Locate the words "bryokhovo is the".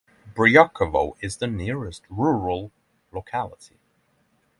0.33-1.45